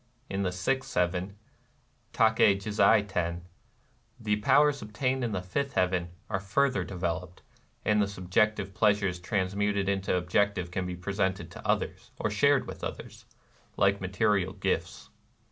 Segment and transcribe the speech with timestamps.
[0.31, 1.35] In the sixth heaven
[2.11, 3.41] (^Tahe jizai Teri)^
[4.19, 7.43] the powers obtained in the fifth heaven are further developed;
[7.85, 12.65] and the subjective pleasures trans muted into objective can be presented to others, or shared
[12.65, 13.25] with others,—
[13.77, 15.11] like material gifts.